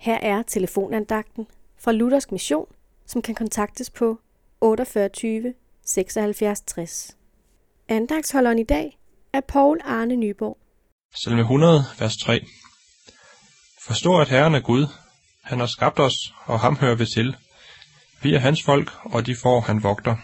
Her 0.00 0.18
er 0.22 0.42
telefonandagten 0.42 1.46
fra 1.78 1.92
Luthersk 1.92 2.32
Mission, 2.32 2.66
som 3.06 3.22
kan 3.22 3.34
kontaktes 3.34 3.90
på 3.90 4.20
48 4.60 5.54
76 5.86 6.60
60. 6.60 7.16
Andagtsholderen 7.88 8.58
i 8.58 8.64
dag 8.64 8.98
er 9.32 9.40
Paul 9.40 9.80
Arne 9.84 10.16
Nyborg. 10.16 10.58
Salme 11.14 11.40
100, 11.40 11.84
vers 11.98 12.16
3. 12.16 12.46
Forstå, 13.86 14.18
at 14.18 14.28
Herren 14.28 14.54
er 14.54 14.60
Gud. 14.60 14.86
Han 15.42 15.60
har 15.60 15.66
skabt 15.66 15.98
os, 15.98 16.14
og 16.44 16.60
ham 16.60 16.76
hører 16.76 16.94
vi 16.94 17.06
til. 17.06 17.36
Vi 18.22 18.34
er 18.34 18.38
hans 18.38 18.62
folk, 18.62 18.90
og 19.04 19.26
de 19.26 19.36
får 19.36 19.60
han 19.60 19.82
vogter. 19.82 20.16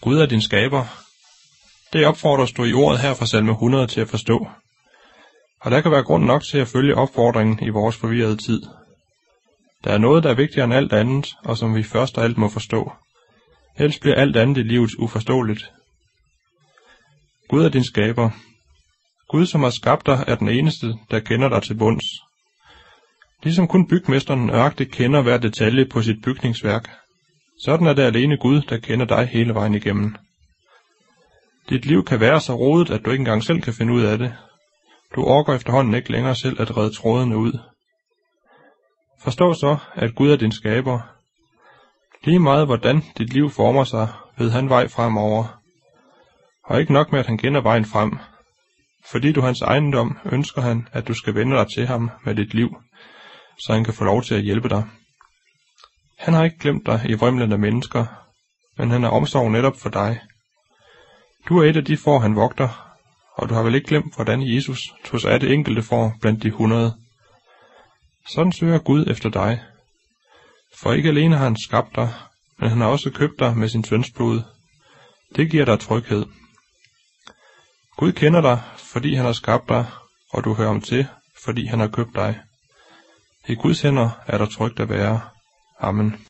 Gud 0.00 0.18
er 0.18 0.26
din 0.26 0.42
skaber. 0.42 1.04
Det 1.92 2.06
opfordres 2.06 2.52
du 2.52 2.64
i 2.64 2.72
ordet 2.72 3.00
her 3.00 3.14
fra 3.14 3.26
salme 3.26 3.52
100 3.52 3.86
til 3.86 4.00
at 4.00 4.08
forstå. 4.08 4.46
Og 5.62 5.70
der 5.70 5.80
kan 5.80 5.90
være 5.90 6.02
grund 6.02 6.24
nok 6.24 6.42
til 6.50 6.58
at 6.58 6.68
følge 6.68 6.94
opfordringen 6.94 7.66
i 7.66 7.68
vores 7.68 7.96
forvirrede 7.96 8.36
tid. 8.36 8.62
Der 9.84 9.92
er 9.92 9.98
noget, 9.98 10.24
der 10.24 10.30
er 10.30 10.34
vigtigere 10.34 10.64
end 10.64 10.74
alt 10.74 10.92
andet, 10.92 11.26
og 11.44 11.56
som 11.58 11.74
vi 11.74 11.82
først 11.82 12.18
og 12.18 12.24
alt 12.24 12.38
må 12.38 12.48
forstå. 12.48 12.92
Ellers 13.78 13.98
bliver 13.98 14.16
alt 14.16 14.36
andet 14.36 14.58
i 14.58 14.62
livet 14.62 14.90
uforståeligt. 14.98 15.72
Gud 17.48 17.64
er 17.64 17.68
din 17.68 17.84
skaber. 17.84 18.30
Gud, 19.28 19.46
som 19.46 19.62
har 19.62 19.70
skabt 19.70 20.06
dig, 20.06 20.24
er 20.26 20.34
den 20.34 20.48
eneste, 20.48 20.94
der 21.10 21.20
kender 21.20 21.48
dig 21.48 21.62
til 21.62 21.74
bunds. 21.74 22.04
Ligesom 23.42 23.68
kun 23.68 23.88
bygmesteren 23.88 24.46
nøjagtigt 24.46 24.92
kender 24.92 25.22
hver 25.22 25.38
detalje 25.38 25.86
på 25.86 26.02
sit 26.02 26.22
bygningsværk, 26.24 26.90
sådan 27.64 27.86
er 27.86 27.92
det 27.92 28.02
alene 28.02 28.36
Gud, 28.36 28.62
der 28.62 28.78
kender 28.78 29.06
dig 29.06 29.26
hele 29.26 29.54
vejen 29.54 29.74
igennem. 29.74 30.16
Dit 31.68 31.86
liv 31.86 32.04
kan 32.04 32.20
være 32.20 32.40
så 32.40 32.54
rodet, 32.54 32.90
at 32.90 33.04
du 33.04 33.10
ikke 33.10 33.20
engang 33.20 33.44
selv 33.44 33.60
kan 33.60 33.74
finde 33.74 33.92
ud 33.92 34.02
af 34.02 34.18
det. 34.18 34.34
Du 35.14 35.24
orker 35.24 35.54
efterhånden 35.54 35.94
ikke 35.94 36.12
længere 36.12 36.34
selv 36.34 36.60
at 36.60 36.76
redde 36.76 36.96
trådene 36.96 37.36
ud. 37.36 37.58
Forstå 39.20 39.54
så, 39.54 39.76
at 39.94 40.14
Gud 40.14 40.30
er 40.30 40.36
din 40.36 40.52
skaber. 40.52 41.00
Lige 42.24 42.38
meget 42.38 42.66
hvordan 42.66 43.02
dit 43.18 43.32
liv 43.32 43.50
former 43.50 43.84
sig, 43.84 44.08
ved 44.38 44.50
han 44.50 44.68
vej 44.68 44.88
fremover. 44.88 45.60
Og 46.64 46.80
ikke 46.80 46.92
nok 46.92 47.12
med, 47.12 47.20
at 47.20 47.26
han 47.26 47.38
kender 47.38 47.60
vejen 47.60 47.84
frem. 47.84 48.18
Fordi 49.10 49.32
du 49.32 49.40
hans 49.40 49.62
ejendom, 49.62 50.18
ønsker 50.32 50.62
han, 50.62 50.88
at 50.92 51.08
du 51.08 51.14
skal 51.14 51.34
vende 51.34 51.56
dig 51.56 51.66
til 51.74 51.86
ham 51.86 52.10
med 52.24 52.34
dit 52.34 52.54
liv, 52.54 52.76
så 53.58 53.72
han 53.72 53.84
kan 53.84 53.94
få 53.94 54.04
lov 54.04 54.22
til 54.22 54.34
at 54.34 54.42
hjælpe 54.42 54.68
dig. 54.68 54.84
Han 56.18 56.34
har 56.34 56.44
ikke 56.44 56.58
glemt 56.58 56.86
dig 56.86 57.02
i 57.08 57.14
vrymlen 57.14 57.52
af 57.52 57.58
mennesker, 57.58 58.06
men 58.78 58.90
han 58.90 59.04
er 59.04 59.08
omsorg 59.08 59.50
netop 59.50 59.76
for 59.76 59.90
dig. 59.90 60.20
Du 61.48 61.58
er 61.58 61.70
et 61.70 61.76
af 61.76 61.84
de 61.84 61.96
får, 61.96 62.18
han 62.18 62.36
vogter, 62.36 62.91
og 63.34 63.48
du 63.48 63.54
har 63.54 63.62
vel 63.62 63.74
ikke 63.74 63.86
glemt, 63.86 64.14
hvordan 64.14 64.54
Jesus 64.54 64.80
tog 65.04 65.20
sig 65.20 65.32
af 65.32 65.40
det 65.40 65.52
enkelte 65.52 65.82
får 65.82 66.14
blandt 66.20 66.42
de 66.42 66.50
hundrede. 66.50 66.94
Sådan 68.28 68.52
søger 68.52 68.78
Gud 68.78 69.06
efter 69.06 69.28
dig. 69.28 69.62
For 70.78 70.92
ikke 70.92 71.08
alene 71.08 71.36
har 71.36 71.44
han 71.44 71.56
skabt 71.56 71.96
dig, 71.96 72.14
men 72.58 72.68
han 72.68 72.80
har 72.80 72.88
også 72.88 73.10
købt 73.10 73.38
dig 73.38 73.56
med 73.56 73.68
sin 73.68 73.84
søns 73.84 74.10
blod. 74.10 74.42
Det 75.36 75.50
giver 75.50 75.64
dig 75.64 75.80
tryghed. 75.80 76.26
Gud 77.96 78.12
kender 78.12 78.40
dig, 78.40 78.62
fordi 78.76 79.14
han 79.14 79.24
har 79.24 79.32
skabt 79.32 79.68
dig, 79.68 79.86
og 80.30 80.44
du 80.44 80.54
hører 80.54 80.68
ham 80.68 80.80
til, 80.80 81.06
fordi 81.44 81.66
han 81.66 81.80
har 81.80 81.88
købt 81.88 82.14
dig. 82.14 82.40
I 83.48 83.54
Guds 83.54 83.80
hænder 83.80 84.10
er 84.26 84.38
der 84.38 84.46
trygt 84.46 84.80
at 84.80 84.88
være. 84.88 85.20
Amen. 85.80 86.26